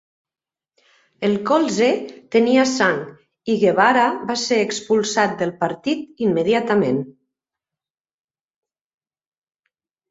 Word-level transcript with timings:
El 1.27 1.35
colze 1.49 1.89
tenia 2.35 2.63
sang 2.71 2.97
i 3.51 3.57
Guevara 3.65 4.07
va 4.31 4.39
ser 4.45 4.59
expulsat 4.65 5.37
del 5.43 5.55
partit 5.63 6.27
immediatament. 6.31 7.01